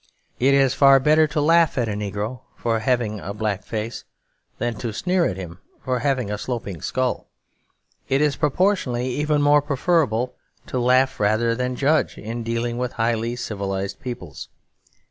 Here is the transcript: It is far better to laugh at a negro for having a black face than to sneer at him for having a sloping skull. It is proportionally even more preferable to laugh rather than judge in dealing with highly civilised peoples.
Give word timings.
It 0.39 0.55
is 0.55 0.73
far 0.73 0.99
better 0.99 1.27
to 1.27 1.39
laugh 1.39 1.77
at 1.77 1.87
a 1.87 1.93
negro 1.93 2.39
for 2.55 2.79
having 2.79 3.19
a 3.19 3.35
black 3.35 3.61
face 3.63 4.03
than 4.57 4.73
to 4.79 4.91
sneer 4.91 5.25
at 5.25 5.37
him 5.37 5.59
for 5.83 5.99
having 5.99 6.31
a 6.31 6.39
sloping 6.39 6.81
skull. 6.81 7.27
It 8.09 8.19
is 8.19 8.35
proportionally 8.35 9.09
even 9.09 9.43
more 9.43 9.61
preferable 9.61 10.33
to 10.65 10.79
laugh 10.79 11.19
rather 11.19 11.53
than 11.53 11.75
judge 11.75 12.17
in 12.17 12.41
dealing 12.41 12.79
with 12.79 12.93
highly 12.93 13.35
civilised 13.35 13.99
peoples. 13.99 14.49